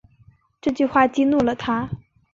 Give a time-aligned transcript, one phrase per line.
[0.59, 1.87] 这句话激怒了他